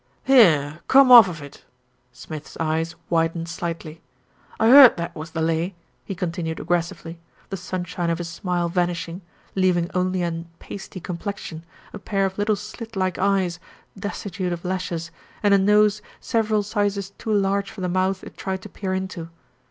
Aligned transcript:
"Here, 0.23 0.79
come 0.87 1.11
orf 1.11 1.27
of 1.27 1.43
it!" 1.43 1.63
Smith's 2.11 2.57
eyes 2.59 2.95
widened 3.11 3.47
slightly. 3.47 4.01
"I 4.59 4.67
heard 4.67 4.97
that 4.97 5.15
was 5.15 5.29
the 5.29 5.43
lay," 5.43 5.75
he 6.03 6.15
continued 6.15 6.57
aggres 6.57 6.85
sively, 6.85 7.19
the 7.51 7.57
sunshine 7.57 8.09
of 8.09 8.17
his 8.17 8.27
smile 8.27 8.67
vanishing, 8.67 9.21
leaving 9.53 9.91
only 9.93 10.23
a 10.23 10.45
pasty 10.57 10.99
complexion, 10.99 11.63
a 11.93 11.99
pair 11.99 12.25
of 12.25 12.39
little 12.39 12.55
slit 12.55 12.95
like 12.95 13.19
eyes, 13.19 13.59
des 13.95 14.09
titute 14.09 14.51
of 14.51 14.65
lashes, 14.65 15.11
and 15.43 15.53
a 15.53 15.59
nose 15.59 16.01
several 16.19 16.63
sizes 16.63 17.11
too 17.19 17.31
large 17.31 17.69
for 17.69 17.81
NERO 17.81 17.89
IN 17.89 17.93
DISGRACE 17.93 17.93
179 17.93 17.93
the 17.93 17.99
mouth 17.99 18.23
it 18.23 18.35
tried 18.35 18.61
to 18.63 18.69
peer 18.69 18.93
into. 18.95 19.29